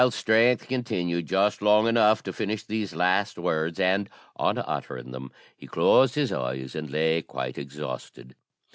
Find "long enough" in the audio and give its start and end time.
1.61-2.23